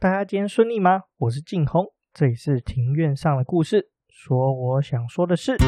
[0.00, 1.02] 大家今天顺利吗？
[1.18, 5.58] 我是静红，这里是庭院上的故事，说我想说的事。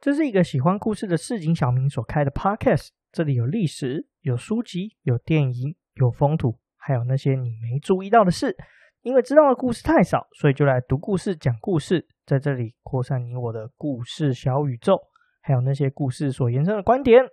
[0.00, 8.56] 这是一个喜欢故事的市井小民所开的 podcast，这里有历史、有书籍、有电影、有风土，还有那些你没注意到的事。
[9.00, 15.00] 因为知道的故事太少，所以就来读故事、讲故事，在这里扩散你我的故事小宇宙，
[15.40, 17.24] 还有那些故事所延伸的观点。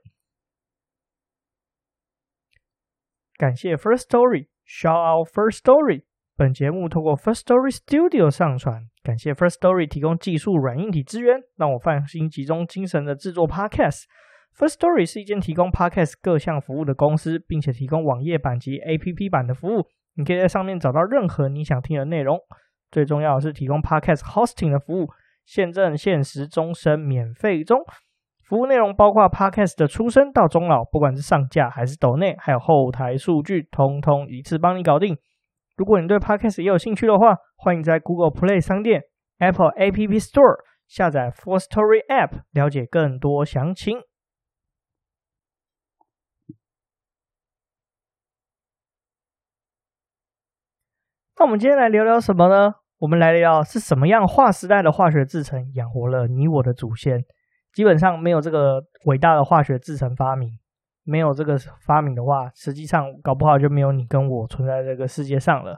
[3.38, 6.06] 感谢 First Story，Shout out First Story。
[6.36, 14.06] 本节目透过 First Story Studio 上传，感谢 First Story 提供技术软硬体资源，让我放心集中精神的制作 Podcast。
[14.58, 22.40] First Story 是一间提供 Podcast 各项服务的公司，并且提供网页版及 APP 版的服务，你可以在上面找到任何你想听的内容。
[22.90, 25.10] 最重要的是提供 Podcast Hosting 的服务，
[25.46, 27.82] 现正限时终身免费中。
[28.46, 35.18] 服务内容包括 Podcast 的出生到终老，不管是上架还是抖内，还有后台数据，通通一次帮你搞定。
[35.76, 39.02] 如果你对 Podcast 也有兴趣的话，欢迎在 Google Play 商店、
[39.40, 44.00] Apple App Store 下载 First Story App，了解更多详情。
[51.38, 52.76] 那我们今天来聊聊什么呢？
[52.98, 57.26] 我们来聊是什么样划时代的化学制成养活了你我的祖先？
[57.74, 60.58] 基本上没有这个伟大的化学制成发明。
[61.04, 65.78] 没有这个发明的话，实际上搞不好就没有你跟我存在这个世界上了。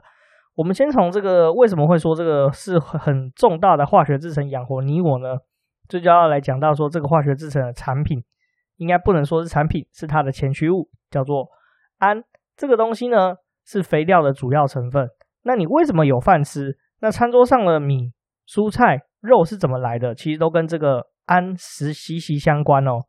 [0.54, 5.38] 我们先从这个为什么会说这个是很重大的化学制成养活你我呢？
[5.88, 8.22] 这就要来讲到说这个化学制成的产品，
[8.76, 11.48] 应该不能说是产品，是它的前驱物，叫做
[11.98, 12.22] 氨。
[12.56, 13.34] 这个东西呢
[13.66, 15.10] 是肥料的主要成分。
[15.42, 16.76] 那你为什么有饭吃？
[17.00, 18.12] 那餐桌上的米、
[18.46, 20.14] 蔬菜、肉是怎么来的？
[20.14, 23.00] 其实都跟这个安食息息相关哦。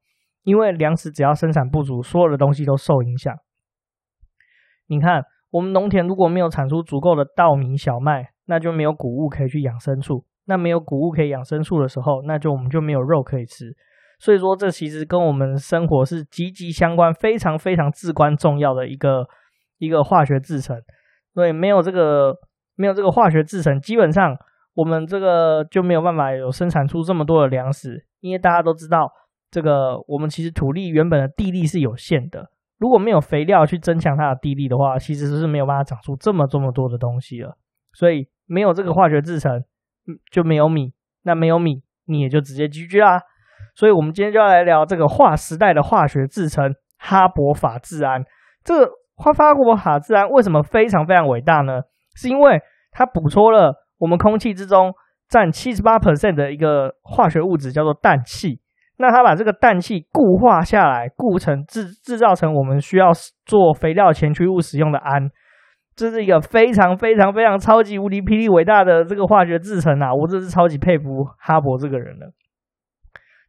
[0.44, 3.36] 因为粮食只要生产不足，所有的东西都受影响。
[4.88, 10.26] 你看，我们农田如果没有产出足够的稻米、小麦，那就没有谷物可以去养牲畜。
[10.46, 13.76] 那没有谷物可以养牲畜的时候，那就我们就没有肉可以吃。
[14.18, 19.28] 所以说，这其实跟我们生活是息息相关，非常非常至关重要的一个
[19.78, 20.82] 一个化学制程。
[21.34, 22.36] 所以没有这个
[22.76, 24.38] 没有这个化学制程，基本上
[24.74, 28.06] 我们这个就没有办法有生产出这么多的粮食。
[28.20, 29.12] 因为大家都知道。
[29.52, 37.58] 这个我们其实土地原本的地力是有限的，如果没有肥料去增强它的地力的话，其实是没有办法长出这么这么多的东西了。
[37.92, 39.64] 所以没有这个化学制程，
[40.32, 43.20] 就没有米，那没有米，你也就直接 GG 啦。
[43.74, 48.24] 所以我们今天就要来聊这个划时代的化学制程——哈伯法制氨。
[48.64, 48.88] 这
[49.20, 51.82] 哈伯法自然为什么非常非常伟大呢？
[52.16, 54.94] 是因为它捕捉了我们空气之中
[55.28, 58.62] 占七十八 percent 的一个化学物质，叫做氮气。
[58.98, 63.12] 那它把这个氮气固化下来，固成制制造成我们需要
[63.46, 65.30] 做肥料前驱物使用的氨，
[65.96, 70.14] 这是一个非常非常非常超级无敌霹雳伟大的这个化学制程啊！
[70.14, 72.34] 我真是超级佩服哈勃这个人了。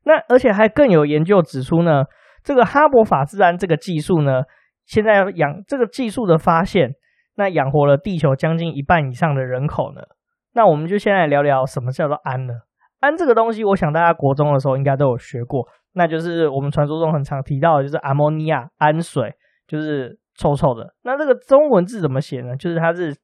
[0.05, 2.05] 那而且还更有研究指出呢，
[2.45, 4.43] 这个哈勃法制氨这个技术呢，
[4.91, 6.95] 现在养这个技术的发现，
[7.37, 10.01] 那养活了地球将近一半以上的人口呢。
[10.53, 12.55] 那我们就先来聊聊什么叫做氨呢？
[12.99, 19.33] 氨这个东西，我想大家国中的时候应该都有学过，那就是我们传说中很常提到的，就是阿摩尼亚氨水，
[19.69, 20.93] 就是臭臭的。
[21.05, 22.57] 那这个中文字怎么写呢？
[22.57, 23.15] 就是它是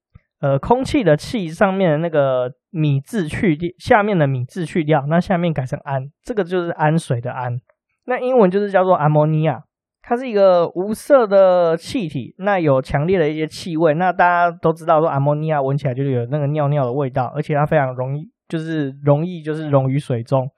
[0.41, 7.59] 呃空气的气上面的那个米字去掉，下面的米字去掉，那下面改成氨，这个就是氨水的氨。
[8.05, 9.63] 那英文就是叫做阿摩尼亚，
[10.09, 13.93] 它是一个无色的气体，那有强烈的一些气味。
[13.95, 18.31] 那大家都知道说阿摩尼亚闻起来就是有那个尿尿的味道，而且它非常容易。
[18.49, 20.49] 就是容易，就是溶于水中。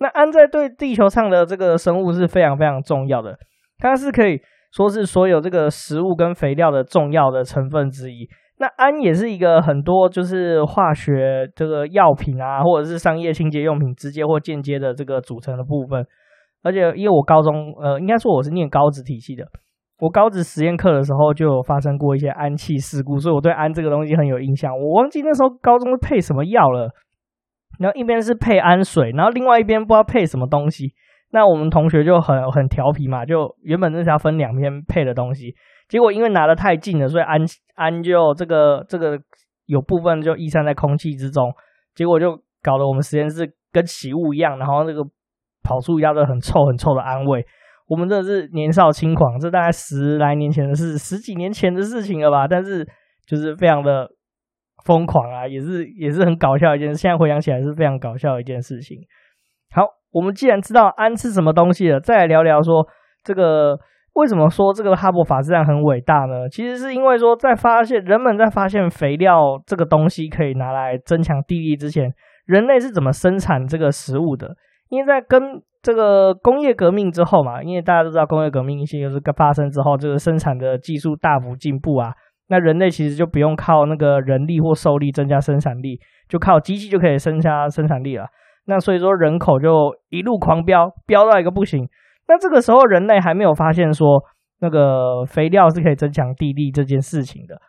[0.00, 3.36] 那氨在对地球上的这个生物是非常非常重要的，
[3.76, 4.40] 它是可以
[4.72, 8.26] 说是所有这个食物跟肥料的重要的成分之一。
[8.56, 16.02] 那氨也是一个很多就是化学这个药品啊，或者是商业清洁用品直接或间接的这个组成的部分。
[16.64, 19.46] 而且因为我高中呃，应该说我是念高职体系的，
[19.98, 24.76] 我高职实验课的时候就有发生过一些氨气事故，所以我对氨这个东西很有印象。
[24.76, 26.90] 我忘记那时候高中配什么药了。
[27.76, 30.94] 然后一边是配氨水，然后另外一边不知道配什么东西。
[31.32, 35.56] 那我们同学就很很调皮嘛，就原本是要分两边配的东西，
[35.88, 37.40] 结果因为拿的太近了，所以氨
[37.74, 39.18] 氨就这个这个
[39.66, 41.52] 有部分就逸散在空气之中，
[41.96, 45.02] 结果就搞得我们实验室跟起雾一样，然后那个
[45.64, 47.44] 跑出一大堆很臭很臭的氨味。
[47.86, 52.46] 我们这是年少轻狂，这大概十来年前的事，十几年前的事情了吧？
[52.46, 52.86] 但是
[53.26, 54.08] 就是非常的
[54.86, 56.94] 疯狂啊，也是也是很搞笑一件事。
[56.94, 58.98] 现在回想起来是非常搞笑的一件事情。
[59.70, 59.82] 好，
[60.12, 62.86] 我们既然知道氨是什么东西了，再来聊聊说
[63.22, 63.78] 这个
[64.14, 66.48] 为什么说这个哈勃法制蛋很伟大呢？
[66.48, 72.10] 其实是因为说在发现人们在发现肥料这个东西可以拿来增强地力之前，
[72.46, 74.56] 人类是怎么生产这个食物的？
[74.94, 82.14] 因为在跟这个工业革命之后嘛，因为大家都知道工业革命一些就是发生之后，这个生产的技术大幅进步啊，
[82.48, 85.98] 那人类其实就不用靠那个人力或兽力增加生产力，
[86.28, 88.26] 就靠机器就可以增加生产力了。
[88.66, 91.88] 那所以说人口就一路狂飙，飙到一个不行。
[92.28, 94.22] 那这个时候人类还没有发现说
[94.60, 97.60] 那个肥料是可以增强地力这件事情的。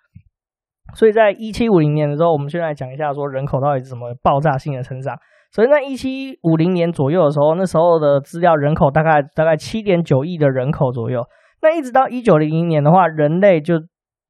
[0.94, 5.18] 所以在一七五零年的时候，我们先来讲一下说人口到底是怎么爆炸性的成长。
[5.56, 11.24] 所以在一七五零年左右的时候，那时候的资料人口大概大概七点九亿的人口左右。
[11.62, 13.76] 那一直到一九零零年的话，人类就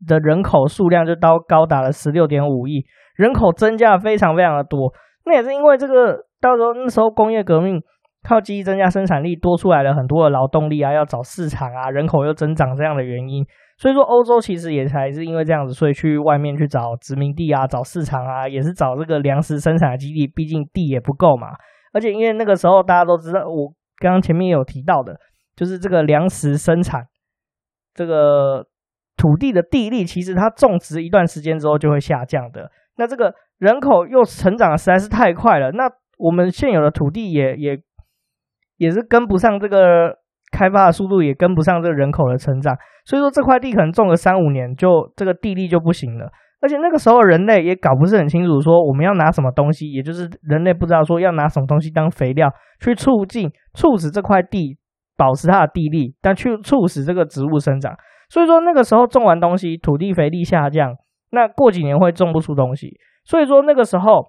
[0.05, 2.85] 的人口数量就到高达了十六点五亿，
[3.15, 4.93] 人口增加非常非常的多。
[5.25, 7.81] 那也是因为这个，到时候那时候工业革命
[8.21, 13.43] 靠机器增加生产力，多出来了很多的劳动力啊，要找市场啊，人口又增长这样的原因。
[13.77, 20.25] 所以说，欧洲其实也才是因为这样子，所以去外面去找殖民地啊，找市场啊，也是找这个粮食生产的基地。
[20.25, 21.49] 毕竟地也不够嘛。
[21.91, 25.19] 而且因为那个时候大家都知道，我刚刚前面有提到的，
[25.57, 27.05] 就是这个粮食生产，
[27.93, 28.65] 这个
[29.17, 32.71] 土地的地力，其实它种植一段时间之后就会下降的。
[32.95, 35.83] 那这个人口又成长的实在是太快了，那
[36.17, 37.77] 我们现有的土地也也
[38.77, 40.19] 也是跟不上这个。
[40.55, 42.73] 开发的速度也跟不上这个人口的成长，
[43.03, 46.31] 所以说这块地可能种个三五年就这个地力就不行了。
[46.61, 52.49] 而且那个时候人类也搞不是很清楚，说我们要拿什么东西，也就是人类不知道说要拿什么东西当肥料
[52.79, 54.77] 去促进、促使这块地
[55.17, 57.93] 保持它的地力，但去促使这个植物生长。
[58.29, 60.95] 所以说那个时候种完东西，土地肥力下降，
[61.29, 62.97] 那过几年会种不出东西。
[63.25, 64.25] 所以说那个时候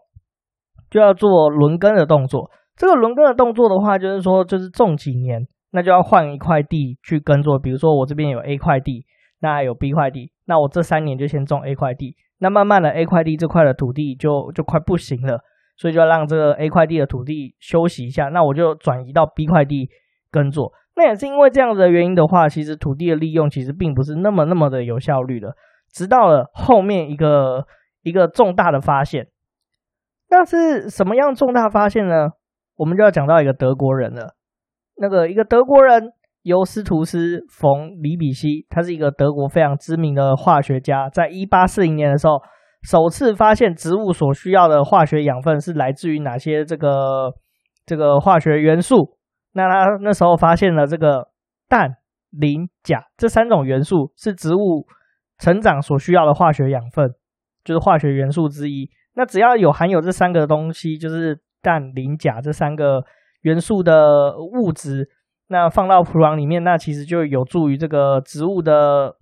[0.90, 2.50] 就要做轮耕的动作。
[2.76, 5.46] 这个轮耕的动作的话，就是说就是种几年。
[5.70, 9.04] 那就要换一块地去耕作，比如说我这边有 A 块地，
[9.40, 15.40] 那有 B 块地，那我这三年就先种 A 块地，那慢慢的 A 块地这块的土地就就快不行了，
[15.76, 19.90] 所以就要让这个 A 块地的土地休息一下，那我就转移到 B 块地
[20.30, 20.72] 耕作。
[20.94, 25.54] 那也是因为这样子的原因的话，其实土地的利用其实并不是那么那么的有效率的，
[25.92, 27.66] 直到了后面一个
[28.02, 29.26] 一个重大的发现，
[30.30, 32.30] 那是什么样重大发现呢？
[32.76, 34.35] 我们就要讲到一个德国人了。
[34.98, 36.12] 那个一个德国人
[36.42, 42.40] 尤斯图斯·冯·里比希，他是一个德国非常知名的化学家，在一八四零年的时候，
[42.82, 47.32] 首次发现植物所需要的化学养分是来自于哪些这个
[47.84, 49.18] 这个化学元素。
[49.52, 51.28] 那他那时候发现了这个
[51.68, 51.96] 氮、
[52.30, 54.86] 磷、钾这三种元素是植物
[55.38, 57.10] 成长所需要的化学养分，
[57.64, 58.88] 就是化学元素之一。
[59.14, 63.04] 那只要有含有这三个东西，就是氮、磷、钾这三个。
[63.46, 65.08] 元素的物质，
[65.46, 69.14] 那放到土壤里面，那其实就有助于这个植物的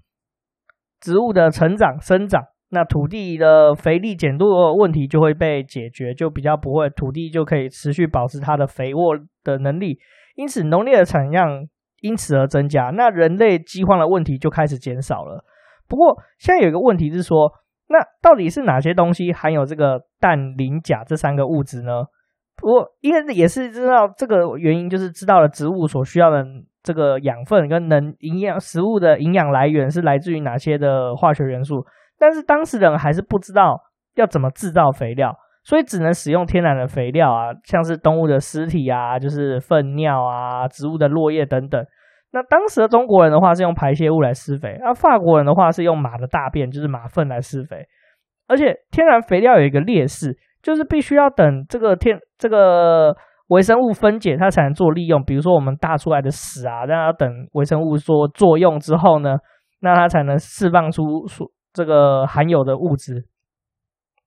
[0.98, 2.42] 植物的成长生长。
[2.70, 9.98] 那土地的肥力减弱问题就会被解决，就比较不会土地就可以持续保持它的肥沃的能力，
[10.36, 11.68] 因此农业的产量
[12.00, 12.84] 因此而增加。
[12.94, 15.44] 那人类饥荒的问题就开始减少了。
[15.86, 17.52] 不过现在有一个问题是说，
[17.88, 22.04] 那到底是哪些东西含有这个氮、磷、钾这三个物质呢？
[22.64, 26.42] 不过，因为也是知道这个原因，就是知道了植物所需要的
[26.82, 31.84] 这个养分跟能营养食物的营养来源是来自于哪些的化学元素。
[32.18, 33.78] 但是当时人还是不知道
[34.14, 41.84] 要怎么制造肥料，所以只能使用天然的肥料啊，像是动物的尸体啊，就是粪尿啊，植物的落叶等等。
[42.32, 47.84] 那当时的中国人的话是用排泄物来施肥，那法国人的话是用马的大便，就是马粪来施肥。
[48.48, 50.38] 而且天然肥料有一个劣势。
[50.64, 53.14] 就是必须要等这个天这个
[53.48, 55.22] 微生物分解，它才能做利用。
[55.22, 59.36] 比如说我们大出来的屎啊，让它等微生物做作用之后呢，
[59.80, 63.26] 那它才能释放出所这个含有的物质，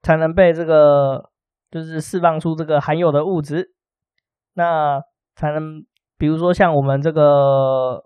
[0.04, 1.32] 才能被这个
[1.72, 3.72] 就是释放出这个含有的物质，
[4.54, 5.02] 那
[5.36, 5.82] 才能
[6.20, 8.04] 比如说像我们这个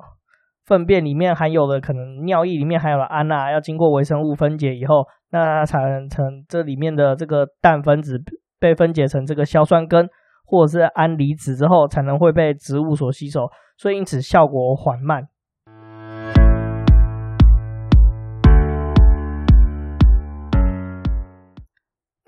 [0.66, 5.06] 粪便里面含有的可能尿液里面含有的氨啊，要经过微生物分解以后。
[5.34, 8.22] 那才能成这里面的这个氮分子
[8.60, 10.10] 被分解成这个硝酸根
[10.46, 15.30] 或者是氨离子之后，才能会被植物所吸收，所以因此效果缓慢。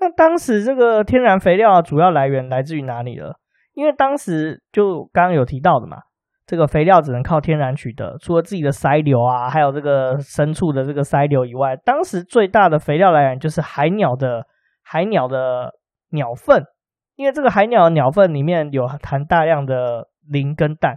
[0.00, 3.38] 那当时这个天然肥料的主要来源来自于哪里了？
[3.74, 5.98] 因为当时就刚刚有提到的嘛，
[6.46, 14.46] 这个肥料只能靠天然取得，除了自己的鳃瘤啊，还有这个牲畜的这个鳃瘤以外，当时最大的肥料来源就是海鸟的
[14.82, 15.72] 海鸟的
[16.10, 16.62] 鸟粪，
[17.16, 20.94] 因为这个海鸟的鸟粪里面有含大量的磷跟氮。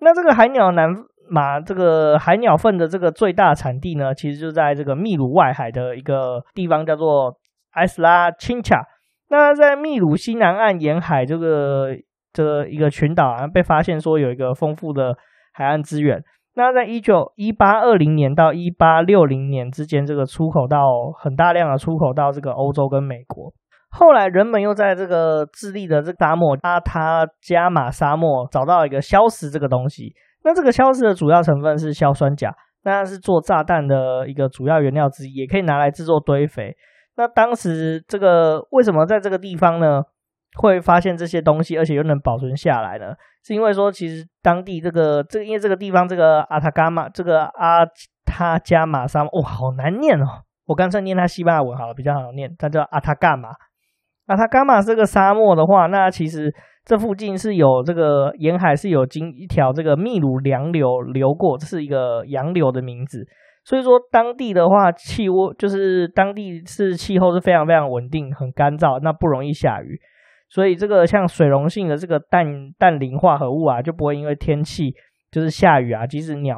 [0.00, 0.92] 那这个海鸟南
[1.30, 7.36] 马这个海鸟粪的这个最大产地呢，其实就在这个秘鲁外海的一个地方，叫做
[7.74, 8.82] 埃斯拉钦恰。
[9.28, 11.90] 那在秘鲁西南岸沿海这个。
[12.32, 15.16] 这一个群岛啊，被发现说有一个丰富的
[15.52, 16.22] 海岸资源。
[16.54, 20.78] 那在一九一八二零年到一八六零年之间，这个出口到
[21.16, 23.52] 很大量的出口到这个欧洲跟美国。
[23.90, 30.12] 后来人们又在这个智利的这个沙漠阿塔加马沙漠找到一个硝石这个东西。
[30.42, 36.76] 那这个硝石的主要成分是硝酸钾，那是做炸弹的一个主要原料之一，也可以拿来制作堆肥。
[37.16, 40.02] 那当时这个为什么在这个地方呢？
[40.58, 43.14] 会发现这些东西，而且又能保存下来呢？
[43.44, 47.86] 是因为说，其实当地这个这个，因为这个地方这个阿塔伽马，这个阿
[48.26, 50.26] 塔加马沙漠，哇，好难念哦！
[50.66, 52.54] 我干脆念它西班牙文好了，比较好念。
[52.58, 53.50] 它叫阿塔伽马。
[54.26, 63.26] 阿塔伽马这个沙漠的话，那其实这附近是有这个沿海是有经一条这个秘鲁洋流流过，这是一个洋流的名字。
[63.64, 69.98] 所以说，当地的话，气温就是当地是气候是非常非常稳定，很干燥，那不容易下雨。
[70.48, 74.94] 所以这个像水溶性的这个氮氮磷化合物啊，就不会因为天气
[75.30, 76.56] 就是下雨啊，即使鸟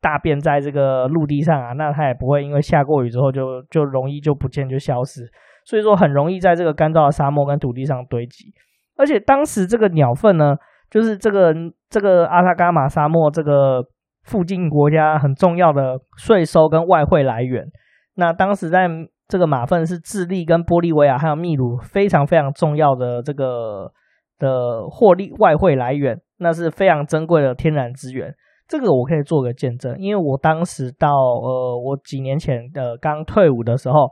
[0.00, 5.30] 大便在这个陆地上啊，那它也不会因为下过雨之后就就容易就不见就消失。
[5.66, 8.52] 所以说很容易在这个干燥的沙漠跟土地上堆积。
[8.96, 10.56] 而且当时这个鸟粪呢，
[10.90, 11.54] 就是这个
[11.90, 13.84] 这个阿塔伽马沙漠这个
[14.24, 17.66] 附近国家很重要的税收跟外汇来源。
[18.14, 18.88] 那当时在
[19.30, 23.92] 这个马粪是智利跟玻利维亚还有秘鲁非常非常重要的这个
[24.40, 28.34] 的获利外汇来源，那是非常珍贵的天然资源。
[28.66, 34.08] 这个我可以做个见证，因为我当时到呃，我几年前的刚退伍的时候，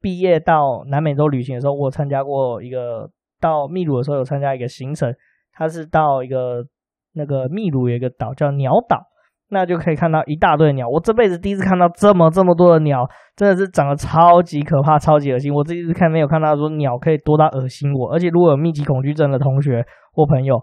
[0.00, 5.14] 毕业到南美洲旅行的时候，我参加过一个到秘鲁的时候有参加一个行程，
[5.52, 6.64] 它是到一个
[7.12, 9.11] 那个秘鲁有一个岛叫鸟岛。
[9.52, 13.06] 那就可以看到一大堆鸟，我这辈子第一次看到这么这么多的鸟，
[13.36, 15.52] 真的是长得超级可怕、超级恶心。
[15.52, 20.58] 我这一次看没有看到说鸟可以多到恶心我，而且如果有密集恐惧症的同学或朋友，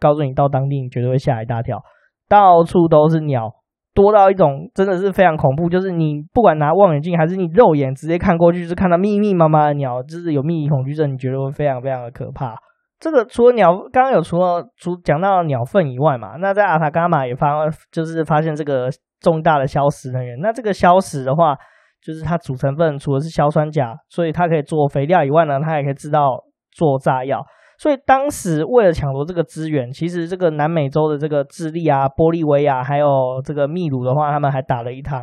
[0.00, 1.80] 告诉你到当地你绝对会吓一大跳，
[2.28, 3.48] 到处都是鸟，
[3.94, 12.56] 多到一种真的是非常恐怖，就是你不管拿望远镜还是你肉眼直接看过去，是看到密密麻麻的鸟，就是有密集恐惧症，你觉得会非常非常的可怕。
[13.02, 20.38] 这个除了鸟，刚刚有除了除讲到鸟粪以外嘛，那在阿塔伽马也发就是发现这个重大的硝石能源。
[20.38, 21.56] 那这个硝石的话，
[22.00, 26.38] 就是它主成分除了是硝酸钾，所以它可以做肥料以外呢，它也可以制造
[26.70, 27.44] 做炸药。
[27.76, 35.20] 所以当时为了抢夺这个资源，其实这个南美洲的这个智利啊、玻利维亚还有这个秘鲁的话，他们还打了一场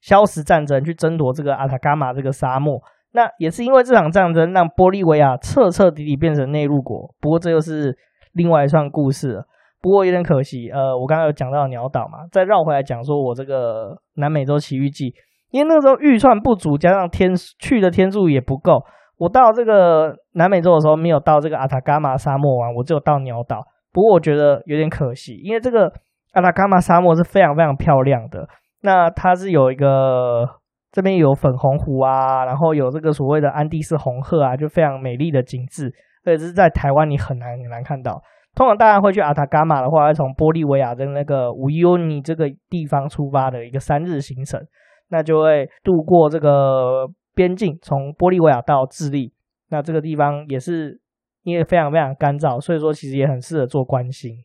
[0.00, 2.80] 硝石战争，去争夺这个阿塔伽马这个沙漠。
[3.14, 7.14] 那也是因为这场战争，让玻利维亚彻彻底底变成内陆国。
[7.20, 7.96] 不过这又是
[8.32, 9.46] 另外一段故事了。
[9.80, 15.14] 不过有点可惜，呃，我刚刚有讲到鸟岛嘛，再绕回来讲说我这个南美洲奇遇记，
[15.52, 17.30] 因为那时候预算不足，加上天
[17.60, 18.82] 去的天数也不够，
[19.16, 23.62] 我到这个南美洲的时候没有到这个阿塔伽马沙漠玩，我只有到鸟岛。
[23.92, 25.92] 不过我觉得有点可惜，因为这个
[26.32, 28.48] 阿塔伽马沙漠是非常非常漂亮的。
[28.82, 30.48] 那它是有一个。
[30.94, 35.92] 这边有粉红湖啊，然后有这个所谓的安第斯红鹤啊，就非常美丽的景致，
[36.24, 38.22] 而且是在台湾你很难很难看到。
[38.54, 44.64] 通常大家会去阿塔伽马的话，会从玻利维亚的那个乌伊欧尼这个地方出发的一个三日行程，
[45.08, 49.32] 那就会渡过这个边境，从玻利维亚到智利。
[49.70, 51.00] 那这个地方也是
[51.42, 54.36] 因为非常非常干燥，所以说其实也很适合做观星。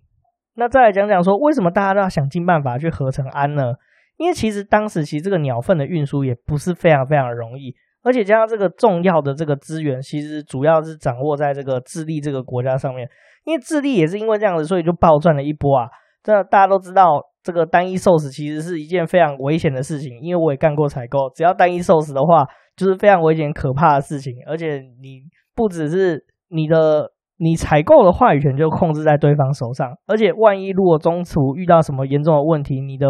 [0.56, 3.74] 那再来讲讲说，为什么大家都要想尽办法去合成氨呢？
[4.20, 7.74] 因为其实当时其实这个鸟粪的运输也不是非常非常容易，
[8.04, 13.10] 而且加上这个重要的这个资源，其实主要是掌握在这个智利这个国家上面。
[13.46, 15.88] 因为智利也是因为这样子，所以就暴赚了一波啊！
[16.22, 20.20] 这大家都知道，这个单一受死其实是一件非常危险的事情。
[20.22, 22.46] 因为我也干过采购，只要单一受死的话，
[22.76, 24.34] 就是非常危险可怕的事情。
[24.46, 25.24] 而且你
[25.56, 33.08] 不只是你的，你采购的话语权就控制在对方手上，而且万一如果中途遇到什么严重的问题，你的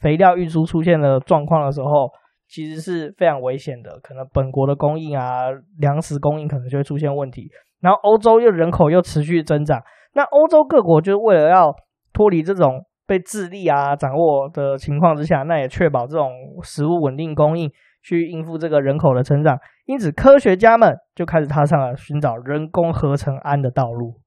[0.00, 2.10] 肥料运输出现了状况的时候，
[2.48, 5.44] 其实是非常危险的，可能本国的供应啊，
[5.78, 7.48] 粮食供应可能就会出现问题。
[7.80, 9.80] 然后欧洲又人口又持续增长，
[10.14, 11.74] 那欧洲各国就是为了要
[12.12, 16.30] 脱离这种被智利啊掌握的情况之下，那也确保这种
[16.62, 17.70] 食物稳定供应，
[18.02, 19.58] 去应付这个人口的成长。
[19.86, 24.20] 因此，科学家们就开始踏上了寻找人工合成氨的道路。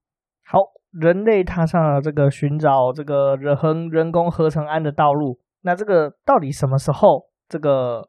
[0.46, 0.60] 好。
[0.94, 3.58] 人类踏上了这个寻找这个人
[3.90, 5.40] 人工合成氨的道路。
[5.64, 8.08] 那这个到底什么时候这个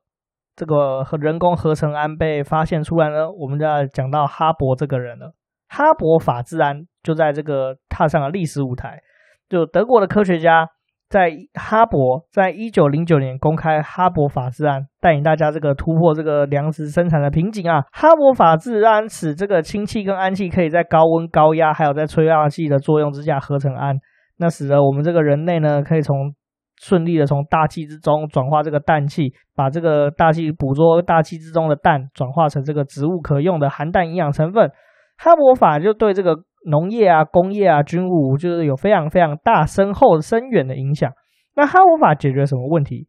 [0.57, 3.31] 这个和人工合成氨被发现出来呢？
[3.31, 5.35] 我们就要讲到哈勃这个人了。
[5.69, 9.01] 哈勃法制氨就在这个踏上了历史舞台。
[9.49, 10.69] 就德国的科学家
[11.09, 17.83] 在哈勃在一九零九年公开哈勃法制氨，带领大家这个突破这个粮食生产的瓶颈啊。
[17.93, 23.97] 哈勃法制氨使这个氢气跟氨气可以在高温、高压，还有在催化剂的作用之下合成氨，
[24.39, 26.35] 那使得我们这个人类呢，可以从
[26.81, 34.71] 顺利的从大气之中转化这个氮气，把这个大气捕捉大气之中的氮，转化成这个植物可用的含氮营养成分。
[35.17, 41.13] 哈勃法就对这个农业啊、工业啊、军务，就是有非常非常大、深厚、深远的影响。
[41.55, 43.07] 那哈勃法解决什么问题？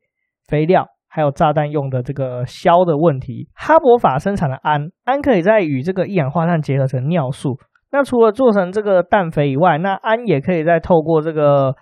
[0.48, 3.50] 肥料还有炸弹用的这个硝的问题。
[3.56, 7.58] 哈勃法生产的氨，氨可以再与这个一氧化碳结合成尿素。
[7.92, 11.74] 那除了做成这个氮肥以外，那氨也可以再透过这个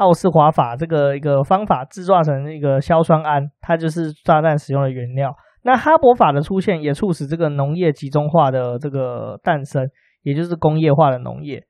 [0.00, 5.30] 奥斯华法这个一个方法制造成一个硝酸铵，它就是炸弹使用的原料。
[5.62, 9.86] 那哈勃法的出现也促使这个农业集中化的这个诞生，
[10.22, 11.62] 也就是工业化的农业。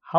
[0.00, 0.18] 好，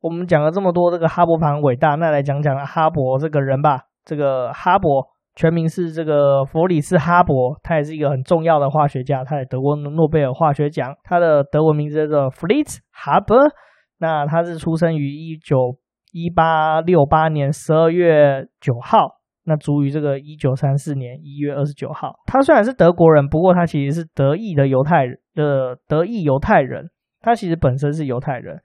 [0.00, 3.82] 我们讲了这么多，这个哈勃法很伟大，那来讲讲哈勃这个人吧。
[4.06, 10.94] 这个哈勃全名是这个弗里茨哈勃，他也是一个很重要的化学家，他也得过诺贝尔化学奖。
[11.04, 13.52] 他的德文名字叫做 Fritz Haber，
[13.98, 15.76] 那他是出生于一九
[16.12, 19.20] 一八六八年十二月九号。
[19.44, 22.14] 那卒于这个一九三四年一月二十九号。
[22.26, 26.90] 他虽然是德国人，不过他其实是德裔的犹太人的德裔犹太人。
[27.20, 28.60] 他其实本身是犹太人。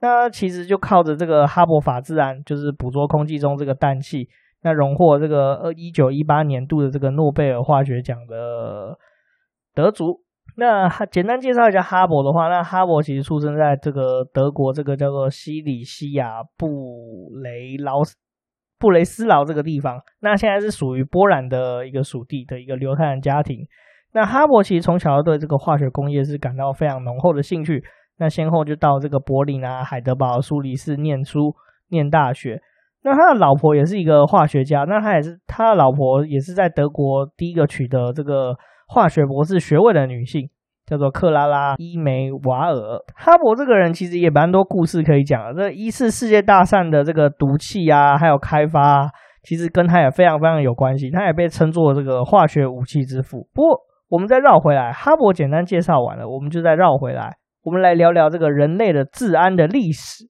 [0.00, 4.28] 那其实就靠着这个哈勃法自然，就是捕捉空气中这个氮气，
[4.62, 8.96] 那荣获这个呃一九一八年度的这个诺贝尔化学奖的
[9.74, 10.22] 得主。
[10.60, 18.14] 那简单介绍一下哈勃的话，那哈勃其实出生在这个德国这个叫做西里西亚布雷劳斯。
[18.78, 23.66] 布雷斯劳这个地方，那现在是属于波兰的一个属地的一个犹太人家庭。
[24.12, 27.82] 那哈勃其实从小就对这个化学工业是感到非常浓厚的兴趣。
[28.18, 31.54] 那先后就到这个柏林啊、海德堡、苏黎世念书、
[31.88, 32.60] 念大学。
[33.02, 38.54] 那他的老婆也是一个化学家，那他也是他的老婆也是在德国第一个取得这个
[38.92, 40.50] 化学博士学位的女性。
[40.86, 42.74] 叫做克拉拉·伊梅瓦尔。
[43.14, 45.54] 哈勃这个人其实也蛮多故事可以讲的。
[45.54, 49.08] 这一次世界大战的这个毒气啊，还有开发，
[49.44, 51.08] 其实跟他也非常非常有关系。
[51.08, 53.46] 他也被称作这个化学武器之父。
[53.54, 60.24] 不过，我们再绕回来，哈勃简单介绍完了，我们就再绕回来，我们来聊聊这个人类的治安的历史。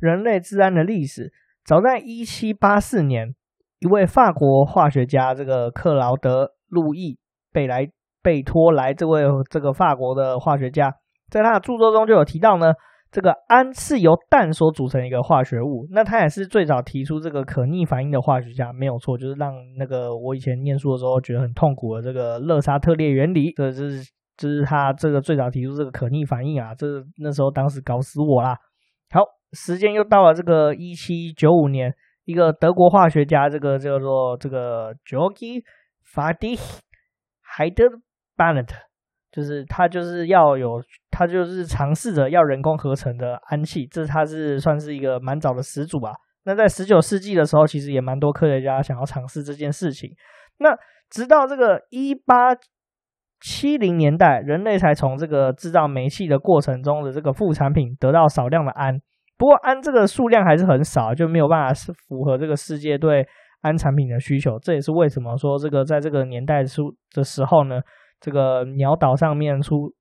[0.00, 1.30] 人类治安的历史，
[1.68, 3.34] 早在一七八四年。
[3.80, 7.12] 一位法国化学家，这个克劳德·路易·
[7.52, 7.86] 贝莱
[8.22, 10.92] 贝托莱，这位这个法国的化学家，
[11.30, 12.72] 在他的著作中就有提到呢，
[13.12, 15.86] 这个氨是由氮所组成一个化学物。
[15.90, 24.02] 那他也是最早提出这个可逆反应的化学家，没有错，就是让那个我以前念书的时候觉得很痛苦的这个勒沙特列原理，这是
[24.36, 26.86] 这是他这个最早提出这个可逆反应啊，这
[27.18, 28.58] 那时候当时搞死我啦。
[29.10, 29.20] 好，
[29.52, 31.94] 时间又到了这个一七九五年。
[32.24, 35.62] 一个德国化学家，这个叫做这个 Georg
[36.04, 36.80] Friedrich
[37.56, 38.68] Hildebrandt，
[39.32, 46.12] 就是他就是要有，他就是尝试着要人工合成的氨气，这他是算是一个蛮早的始祖吧。
[46.42, 50.14] 那在十九世纪的时候，其实也蛮多科学家想要尝试这件事情。
[50.58, 50.76] 那
[51.08, 52.54] 直到这个一八
[53.40, 59.00] 七零年代，人类才从这个制造煤气的过程中的这个副产品得到少量的氨。
[59.38, 63.24] 不过氨这个数量还是很少，就没有办法是符合这个世界对
[63.60, 64.58] 氨产品的需求。
[64.58, 67.80] 这也是为什么说这个在这个年代出的时候呢，
[68.20, 69.92] 这个鸟岛上面出，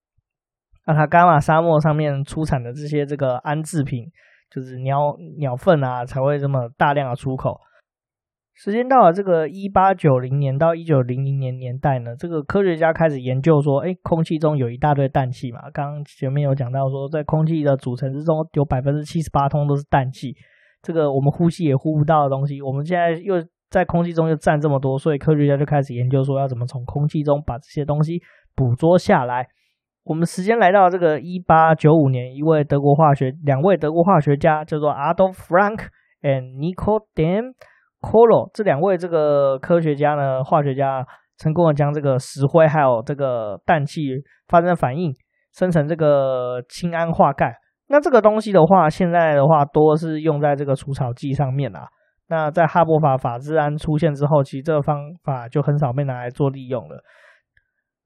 [0.85, 4.05] 阿塔伽马沙漠上面出产的这些这个氨制品，
[4.49, 7.59] 就是鸟鸟粪啊，才会这么大量的出口。
[8.57, 15.69] 时间到了这个一八九零年到一九零零年年代呢，这个科学家开始研究说，哎，空气中有一大堆氮气嘛。
[15.71, 20.35] 刚刚前面有讲到说，在空气的组成之中，有百分之七十八通都是氮气，
[20.81, 23.35] 这个我们呼吸也呼不到的东西，我们现在又
[23.69, 28.19] 在空气中又占这么多，所以科学家就开始研究说，要怎么从空气中把这些东西
[28.55, 29.47] 捕捉下来。
[30.03, 35.89] 我们时间来到这个一八九五年，一位德国化学，两位德国化学家叫做 Adolf Frank
[36.23, 37.53] and Nicodemus
[38.01, 41.05] Colo 这两位这个科学家呢，化学家
[41.37, 44.01] 成功的将这个石灰还有这个氮气
[44.47, 45.11] 发生反应，
[45.53, 47.55] 生成这个氢氨化钙。
[47.87, 51.87] 那这个东西的话，现在的话多是用在这个除草剂上面啊。
[52.29, 57.01] 那在哈伯法法制氨出现之后，其实这个方法就很少被拿来做利用了。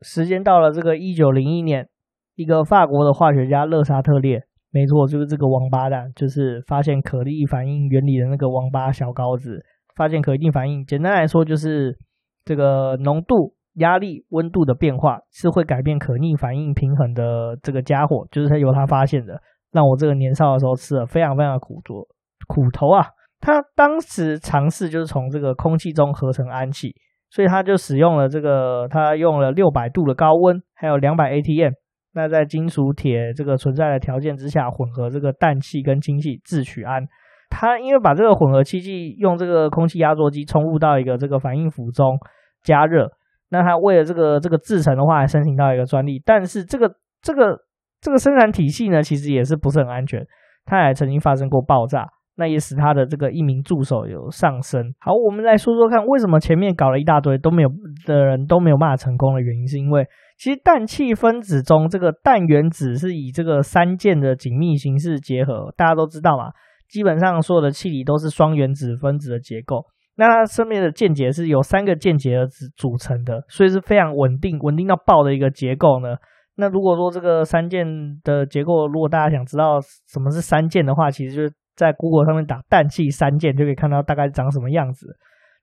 [0.01, 1.87] 时间到了这个一九零一年，
[2.35, 9.65] 一个法国的化学家勒沙特列，没错，就是这个王八蛋，就是发现可逆反应原理的那个王八小羔子。
[9.95, 11.97] 发现可逆反应，简单来说就是
[12.43, 22.07] 这个浓度、压力、温度的变化是会改变可逆反应平衡的这个家伙，就是他由他发现的，让我这个年少的时候吃了非常非常的苦头
[22.47, 23.05] 苦头啊！
[23.39, 26.93] 他当时尝试就是从这个空气中合成氨气，
[27.29, 31.73] 所以他就使用了这个，他用了六百度的高温，还有两百 ATM，
[32.13, 37.07] 那在金属铁这个存在的条件之下，混合这个氮气跟氢气制取氨。
[37.51, 42.17] 他因为把这个混合气剂用这个空气压缩机冲入到一个这个反应釜中
[42.63, 43.11] 加热，
[43.49, 46.19] 那他为了这个这个制程的话，还申请到一个专利。
[46.25, 46.89] 但是这个
[47.21, 47.59] 这个
[47.99, 50.25] 这个生产体系呢，其实也是不是很安全，
[50.65, 54.93] 它也曾经发生过爆炸，那也使他的这个一名助手有丧生。
[54.99, 57.69] 好，我们来说说看，为什么前面搞了一大堆都没有
[58.05, 66.51] 的人都没有办法成功的原因，是因为其实氮气分子中这个氮原子是以这个三键的紧密形式结合，大家都知道嘛。
[66.91, 69.85] 基本上所有的气体都是双原子分子的结构，
[70.17, 76.17] 那它上面的键结是由三个键结而组成的，所以是非常稳定、稳定到爆的一个结构呢。
[76.57, 77.87] 那如果说这个三键
[78.25, 85.07] 的结构，如果大家想知道什么是三键的话，其实就是在 Google 上面打氮气三键就可以看到大概长什么样子。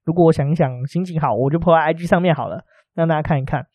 [0.07, 2.65] 如果我想一想心情好，我就 po 在 IG 上面好了，
[2.95, 3.67] 让大家看一看。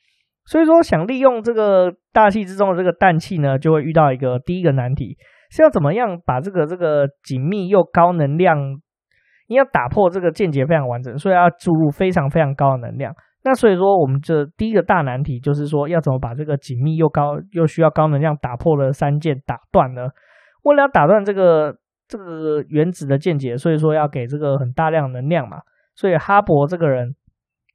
[0.45, 5.15] 所以说，想利用这个大气之中的这个氮气呢，就会遇到一个第一个难题。
[5.53, 8.57] 是要怎么样把这个这个紧密又高能量，
[9.47, 13.13] 你要打破这个键结非常完整，所以要注入非常非常高的能量。
[13.43, 20.07] 那所以说，我们这第一个大难题就是说，要怎么把这个紧密又高又需要高能量打破的三键打断呢？
[20.63, 21.75] 为了要打断这个
[22.07, 25.57] 这个原子的键结，所以说要给这个很大量能量嘛。
[25.93, 27.13] 所以哈勃这个人，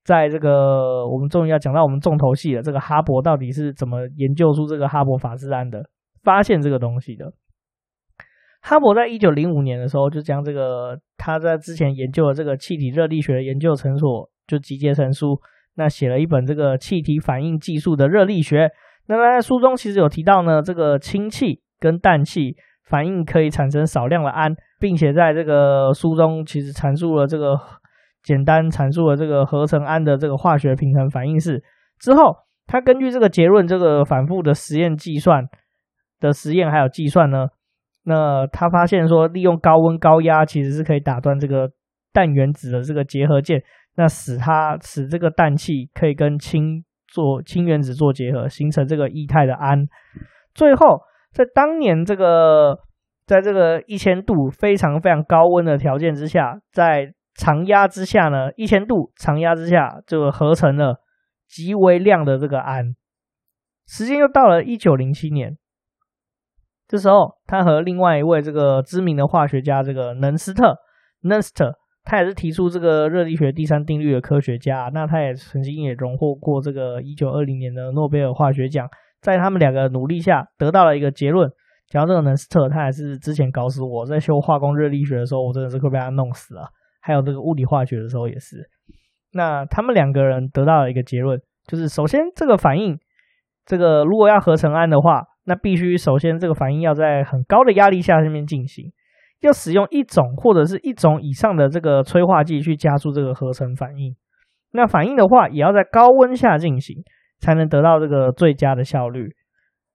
[0.04, 5.84] 在这个我们终于要讲到我们重头戏了，这个哈勃到底是怎么研究出这个哈勃法氏胺的，
[6.24, 7.30] 发现这个东西的？
[8.68, 15.40] 哈勃在一九零五年的时候，就将这个他在之前研究的这个气体热力学的研究成果就集结成书，
[15.76, 18.70] 那写了一本这个气体反应技术的热力学。
[19.06, 27.58] 那在书中其实有提到呢，这个氢气跟氮气反应可以产生少量的氨，并且在这个书中其实阐述了这个
[28.22, 31.64] 简单阐述了这个合成氨的这个化学平衡反应式
[31.98, 35.42] 之后，他根据这个结论，这个反复的实验计算
[36.20, 37.46] 的实验还有计算呢。
[38.08, 41.70] 那他发现说，利用高温高压其实是可以打断这个
[42.10, 43.62] 氮原子的这个结合键，
[43.96, 49.86] 那使它使这个氮气可以跟氢做氢原子做结合，形成这个液态的氨。
[50.54, 52.78] 最后，在当年这个
[53.26, 61.02] 在这个一千度非常非常高温的条件之下，在常压之下呢，一千度常压之下就合成了
[61.46, 62.94] 极为量的这个氨。
[63.86, 65.58] 时间又到了一九零七年。
[66.88, 70.74] 这时候，他和另外一位这个知名的化学家，这个能斯特
[71.22, 74.90] （Nernst），他也是提出这个热力学第三定律的科学家。
[74.94, 78.88] 那他也曾经也荣获过这个一九二零年的诺贝尔化学奖。
[79.20, 81.50] 在他们两个努力下，得到了一个结论。
[81.90, 86.70] 讲到这个能斯特，他还是之前搞死我在修化工热力学的时候，我真的是快被他弄死了。
[87.02, 88.66] 还有这个物理化学的时候也是。
[89.34, 92.98] 那他们两个人得到了一个结论，就是首先这个反应，
[93.66, 95.24] 这个如果要合成氨的话。
[95.48, 98.92] 那必须首先这个反应要在很高的压力下下面进行，
[99.40, 104.14] 要使用一种或者是一种以上的这个催化剂去加速这个合成反应。
[104.72, 106.98] 那反应的话也要在高温下进行，
[107.40, 109.34] 才能得到这个最佳的效率。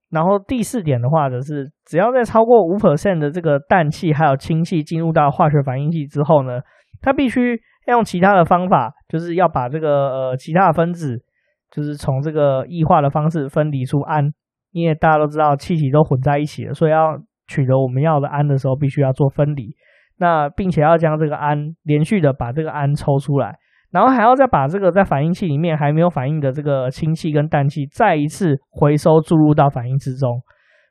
[0.10, 6.62] 然后第四点的话呢是，只要在超过五 percent 的这个氮气还有氢气进入到化学反应器之后呢，
[7.00, 11.24] 它必须要用其他的方法，就是要把这个呃其他的分子，
[11.70, 14.34] 就是从这个异化的方式分离出氨。
[14.74, 19.74] 因为大家都知道气体都混在一起了，所以要取得我们要的氨的时候，必须要做分离。
[20.18, 23.58] 那并且要将这个氨连续的把这个氨抽出来，
[23.92, 30.42] 然后还要再把这个在反应器里面还没有反应的这个氢气跟氮气再一次回收注入到反应之中，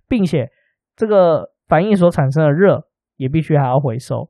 [0.08, 0.48] 并且
[0.96, 2.84] 这个反应所产生的热
[3.16, 4.28] 也必须还要回收。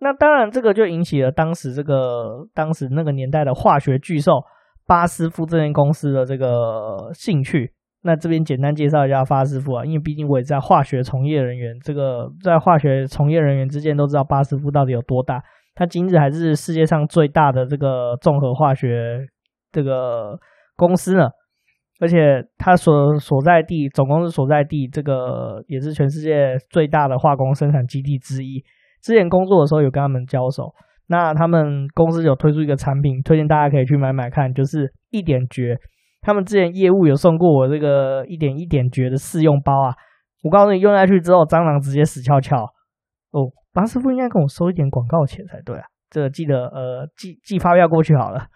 [0.00, 4.42] 那当然，这个就引起了当时这个当时那个年代的化学巨兽
[4.86, 7.72] 巴斯夫这间公司的这个兴趣。
[8.04, 15.40] 那这边简单介绍一下巴斯夫啊，因为毕竟我也在化学从业人员，这个在化学从业人员之间都知道巴斯夫到底有多大。
[15.74, 19.26] 他今日还是世界上最大的这个综合化学
[19.70, 20.38] 这个
[20.76, 21.28] 公司呢，
[22.00, 28.62] 而且他所所在地总公司所在地这个也是全世界最大的化工生产基地之一。
[29.00, 30.74] 之前工作的时候有跟他们交手，
[31.06, 35.78] 那他们公司有推出一个产品，推荐大家可以去买买看，就是一点绝。
[36.22, 39.94] 他们之前业务有送过我这个一点一点绝的试用包啊，
[40.42, 42.62] 我告诉你，用下去之后，蟑螂直接死翘翘。
[43.32, 48.46] 哦，巴师傅应该跟我收一点广告钱才对啊，这个记得呃寄寄发票过去好了。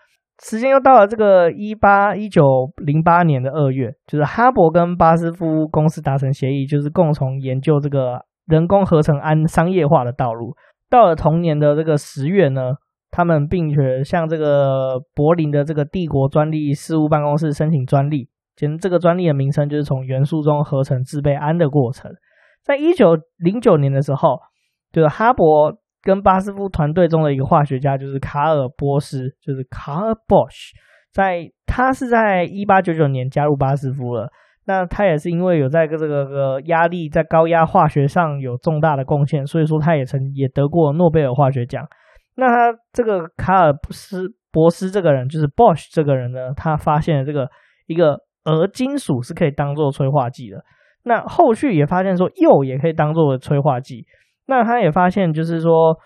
[0.43, 2.43] 时间又到了这个一八一九
[2.85, 10.55] 零八年的二月，就是哈勃跟巴斯夫公司达成协议，就是共同研究这个人工合成氨商业化的道路。
[10.91, 12.75] 到了同年的这个十月呢，
[13.11, 22.11] 他们并且向这个柏林的这个帝国专利事务办公室申请专利，其实这个专利的名称就是从元素中合成制备氨的过程。
[22.63, 24.39] 在一九零九年的时候，
[24.93, 25.77] 就是哈勃。
[26.03, 30.73] 跟巴斯夫团队中的一个化学家，就是卡尔波斯，就是卡尔波什，
[31.13, 34.31] 在他是在一八九九年加入巴斯夫了。
[34.67, 41.85] 那他也是因为有在这个个压力在高压化学上有重大的贡献，所以说他也曾也得过诺贝尔化学奖。
[42.37, 47.51] 那他这个卡尔布斯博斯这个人，就是 Bosch 这个人呢，他发现了这个
[47.87, 50.65] 一个銨金属是可以当做催化剂的。
[51.03, 54.07] 那后续也发现说铀也可以当做催化剂。
[54.47, 55.97] 那他也发现，就是说，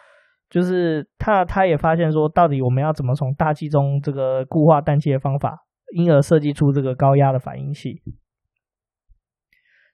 [0.48, 5.58] 就是他他也发现说，到底我们要怎么从大气中这个固化氮气的方法，
[5.94, 8.00] 因而设计出这个高压的反应器。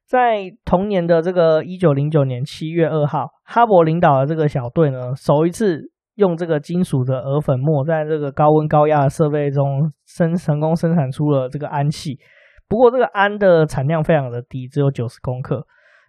[0.07, 12.19] 在同年的这个一九零九年七月二号，哈勃领导的这个小队呢，首一次用这个金属的鹅粉末，在这个高温高压的设备中生成功生产出了这个氨气。
[12.69, 15.65] 不过，这个氨的产量非常的低，只有九十公克。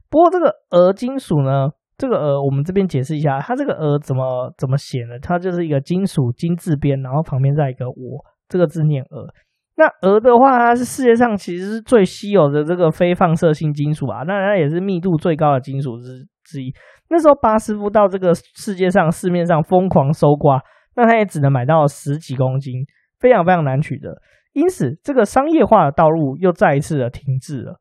[0.09, 5.19] 不过，这个鹅金属呢，这个鹅，我们这边解释一下，它这个鹅怎么怎么写呢？
[5.21, 9.27] 它就是一个金属金字边，然后旁边再一个我，这个字念鹅。
[9.75, 16.73] 那鹅的话，它是世界上其实是最稀有的这个非放射性金属啊，那它也是密度最高的金属之之一。
[17.09, 20.61] 那时候巴师傅到这个世界上市面上疯狂搜刮，
[20.95, 22.85] 那他也只能买到十几公斤，
[23.19, 24.21] 非常非常难取得。
[24.53, 27.79] 因此，这个商业化的道路又再一次的停滞了。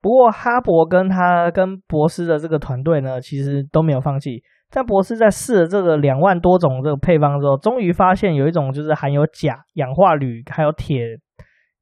[0.00, 4.42] 不过，哈勃跟他跟博斯的这个团队呢，其实都没有放弃。
[4.70, 11.02] 在博斯在试了这个两万多种这个配方之后，终于发现有一种就是含有钾、氧化铝还有铁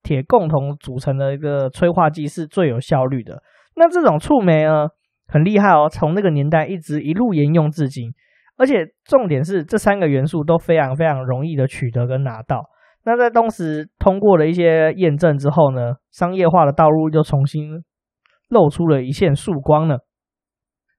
[0.07, 3.43] 铁共同组成的一个催化剂是最有效率的。
[3.75, 4.87] 那这种触媒呢，
[5.27, 8.13] 很厉害哦，从那个年代一直一路沿用至今。
[8.57, 12.63] 而且重点是，这三个元素都非常非常容易的取得跟拿到。
[13.05, 17.83] 那在当时通过了一些验证之后呢，商业化的道路就重新。
[18.49, 19.97] 露出了一线曙光呢。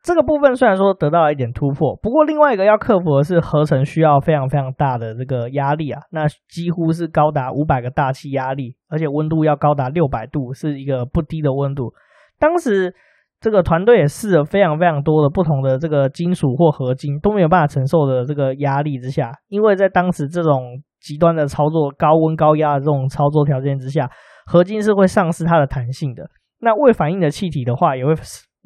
[0.07, 11.91] 这个部分虽然说得到了一点突破，不过另外一个要克服的是合成需要非常非常大的这个压力啊，那几乎是高达五百个大气压力，而且温度要高达六百度，是一个不低的温度。
[12.39, 12.95] 当时
[13.41, 24.09] 这个团队也试了非常非常多的不同的这个金属或合金都没有办法承受的这个压力之下，因为在当时这种极端的操作、高温高压的这种操作条件之下，
[24.45, 26.29] 合金是会丧失它的弹性的。
[26.61, 28.15] 那未反应的气体的话，也会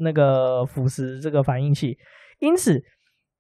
[0.02, 1.98] 那个腐蚀这个反应器，
[2.40, 2.82] 因此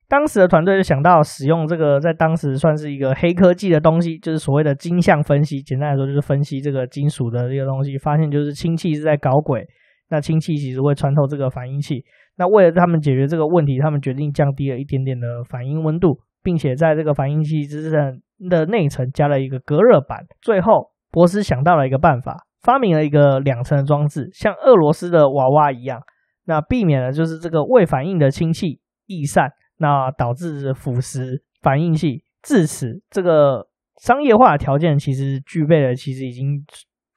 [0.08, 5.62] 当时的团队就想到使用这个，在当时算是一个黑科技的东西，就是所谓的金相分析。
[5.62, 9.65] 简单来说，就是分析这个金属的这个东西，发现就是氢气是在搞鬼。
[10.10, 12.04] 那氢气其实会穿透这个反应器。
[12.38, 18.17] 那为了他们解决这个问题，他们决定降低了一点点的反应温度，并且在这个反应器之上
[18.50, 20.19] 的内层加了一个隔热板。
[20.41, 22.45] 最后，博斯想到了一个办法。
[22.62, 26.00] 发明了一个两层的装置，像俄罗斯的娃娃一样，
[26.45, 32.23] 那避免了就是这个未反应的氢气逸散，那导致腐蚀反应器。
[32.41, 33.67] 至此，这个
[34.01, 36.65] 商业化条件其实具备了，其实已经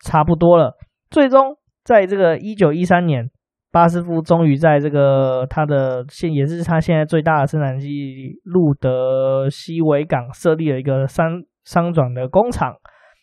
[0.05, 0.77] 差不多了。
[1.11, 3.31] 最终，在这个一九一三年，
[3.73, 12.75] 巴斯夫终于在这个他的现也是他现在最大的生产基地路德西维港设立了一个商商转的工厂。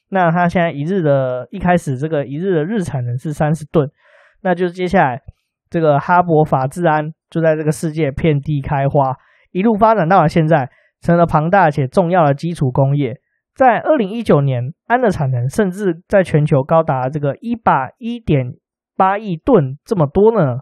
[0.10, 3.88] 那他现在一日的一开始，这个一日的日产能是三十吨，
[4.42, 5.22] 那就是接下来
[5.72, 9.16] 这个哈勃法制氨就在这个世界遍地开花，
[9.52, 10.70] 一路发展到了现在，
[11.02, 13.20] 成了庞大且重要的基础工业。
[13.56, 18.54] 在二零一九年，氨的产能甚至在全球高达这个一百一点
[18.96, 20.60] 八亿吨这么多呢。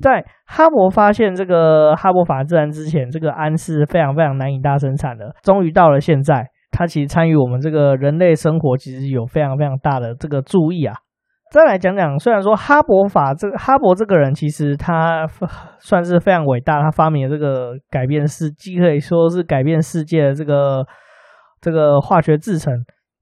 [0.00, 6.50] 在哈勃发现这个哈勃法自然之前，这个氨是非常非常难以大生产的，终于到了现在。
[6.70, 10.94] 它其实参与我们这个人类生活，其实有非常非常大的这个注意啊。
[11.50, 15.26] 再来讲讲，虽然说哈勃法这个哈勃这个人，其实他
[15.80, 20.86] 算是非常伟大，他发明了这个改变世，既可以说是改变世界的这个
[21.60, 22.72] 这个化学制程。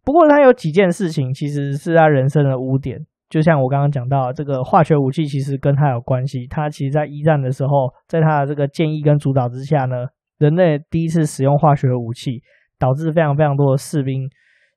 [0.04, 2.98] 不过他有几件事情，其实是他人生的污点。
[3.30, 6.46] 就像我刚刚讲到，这个化学武器其实跟他有关系。
[6.48, 10.06] 他其实在一战的时候，在他的这个建议跟主导之下呢。
[10.38, 12.42] 人类第一次使用化学武器，
[12.78, 14.30] 导致非常非常多的士兵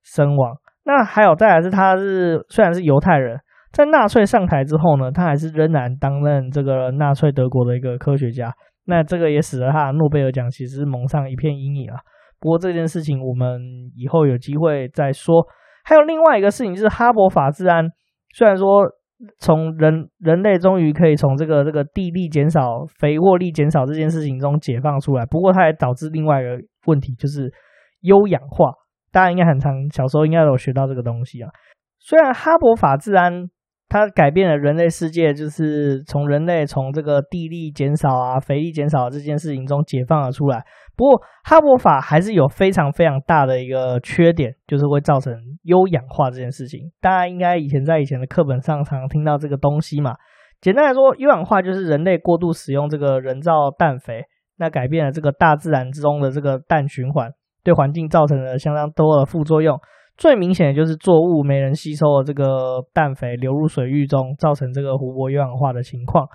[0.04, 0.56] 身亡。
[0.84, 3.40] 那还有再来是，他是虽然是犹太人，
[3.72, 8.52] 在纳粹上台之后呢，他还是仍然担任这个纳粹德国的一个科学家。
[8.86, 11.98] 那这个也使得他的诺贝尔奖其实蒙上一片阴影啊。
[12.40, 13.62] 不过这件事情我们
[13.96, 15.46] 以后有机会再说。
[15.84, 17.88] 还有另外一个事情就是哈勃法自然，
[18.34, 18.82] 虽然说
[19.40, 27.54] 从人人类终于可以从这个这个地力减少、肥沃力减少这件事情中解放出来，不过它也导致另外一个问题，就是
[28.02, 28.74] 优氧化。
[29.12, 31.50] 大家应该很常小时候应该有学到这个东西啊。
[32.00, 33.48] 虽然哈勃法自然
[33.90, 40.64] 它改变了人类世界，就是从人类从这个地力减少啊、肥力减少这件事情中解放了出来。
[40.96, 46.92] 不过哈勃法还是有非常非常大的一个缺点，就是会造成优氧化这件事情。
[47.02, 50.16] 大家应该以前在以前的课本上常听到这个东西嘛。
[50.62, 54.24] 简单来说，优氧化就是人类过度使用这个人造氮肥，
[54.58, 57.32] 那改变了这个大自然之中的这个氮循环。
[57.64, 59.80] 对环境造成了相当多的副作用，
[60.18, 66.28] 最明显的就是作物没人吸收的这个氮肥流入水域中，造成这个湖泊优氧化的情况。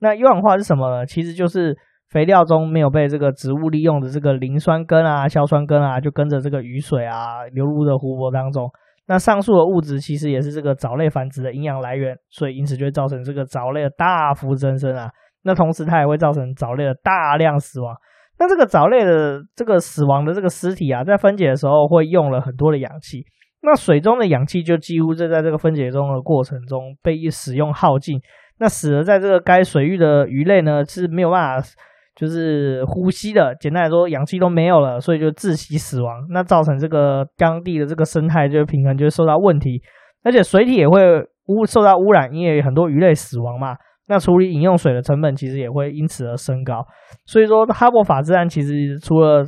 [0.00, 1.06] 那优氧化是什么呢？
[1.06, 1.76] 其实就是
[2.10, 8.70] 肥料中没有被这个植物利用的这个磷酸根啊、硝酸根啊，就跟着这个雨水啊流入的湖泊当中。
[9.06, 15.10] 那上述的物质其实也是这个藻类繁殖的营养来源，所以因此就会造成这个藻类的大幅增生啊。
[15.42, 17.94] 那同时它也会造成藻类的大量死亡。
[18.38, 23.24] 那这个藻类的这个死亡的这个尸体啊，在分解的时候会用了很多的氧气，
[23.62, 28.20] 那水中的氧气就几乎就在这个分解中的过程中被使用耗尽，
[28.58, 31.68] 那使得在这个该水域的鱼类呢是没有办法
[32.16, 39.80] 就是呼吸的，简单来说，氧气都没有了，所以就窒息死亡，那造成这个当地的这个生态就平衡就会受到问题，
[40.22, 41.00] 而且水体也会
[41.46, 43.76] 污受到污染，因为很多鱼类死亡嘛。
[44.06, 46.86] 那处理饮用水的成本其实也会因此而升高，
[47.24, 49.44] 所以说哈伯法自然其实除了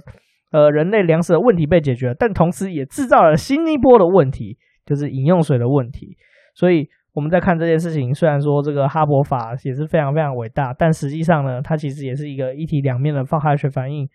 [0.51, 6.17] 呃人类粮食的问题被解决了，但同时也制造了新一波的问题，就是饮用水的问题。
[6.55, 14.09] 所以我们在看这件事情，虽然说这个哈伯法也是非常非常伟大，但实际上呢，它其实也是一个一体两面的放化学反应。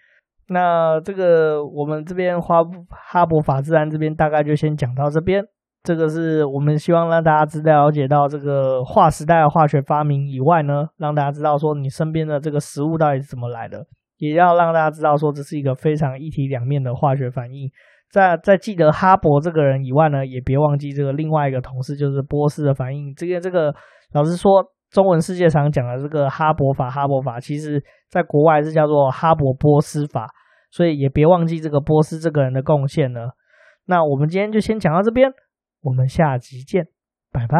[0.49, 5.43] 那这个我们这边花哈伯法自然这边大概就先讲到这边。
[5.84, 13.84] 这个是我们希望让大家知道了解到这个划时代的化学发明以外呢，让大家知道说你身边的这个食物到底是怎么来的，
[14.17, 17.67] 也要让大家知道说这是一个非常一体两面的化学反应。
[18.12, 23.12] 在在记得哈勃这个人以外呢，也别忘记这个另外一个同事就是波斯的反应。
[23.15, 23.74] 这个这个
[24.13, 30.28] 老实说，中文世界常讲的这个哈勃法，哈勃法其实在国外是叫做哈勃波斯法，
[30.70, 33.22] 所以也别忘记这个波斯这个人的贡献呢。
[33.88, 35.32] 那我们今天就先讲到这边。
[35.84, 36.86] 我们下集见，
[37.32, 37.58] 拜拜！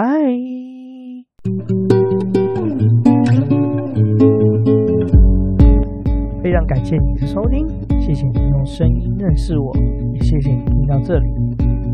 [6.44, 7.68] 非常感谢你的收听，
[8.00, 9.76] 谢谢你用声音认识我，
[10.14, 11.28] 也谢谢你听到这里。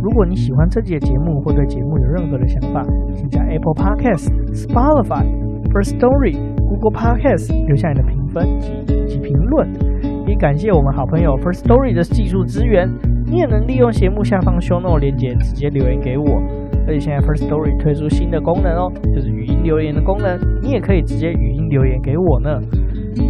[0.04, 2.84] 如果你喜欢这集的节目，或对节目有任何的想法，
[3.16, 5.24] 请在 Apple Podcast、Spotify、
[5.72, 8.74] First Story、Google Podcast 留下你的评分及
[9.08, 10.28] 及评论。
[10.28, 13.16] 也感谢我们好朋友 First Story 的技术支援。
[13.30, 16.42] 你也能利用节目下方 show note 连结直接留言给我，
[16.88, 22.60] 而且现在 First Story 推出新的功能哦，就是语音留言的功能，你也可以直接语音留言给我呢。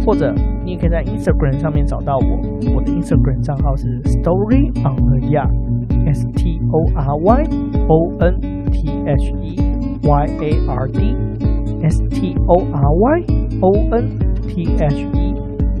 [0.04, 0.32] 或者
[0.64, 2.36] 你也可以在 Instagram 上面找到我，
[2.74, 7.42] 我的 Instagram 账号是 Story on the Yard，S T O R Y
[7.88, 9.56] O N T H E
[10.02, 13.24] Y A R D，S T O R Y
[13.60, 15.34] O N T H E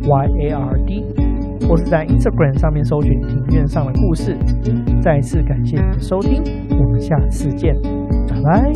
[0.08, 1.27] Y A R D。
[1.68, 4.36] 或是在 Instagram 上面搜寻庭院上的故事。
[5.02, 7.74] 再次感谢你的收听，我们下次见，
[8.26, 8.72] 拜拜。